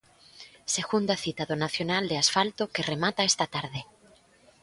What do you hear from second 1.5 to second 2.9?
nacional de asfalto que